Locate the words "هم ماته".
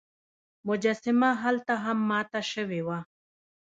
1.83-2.41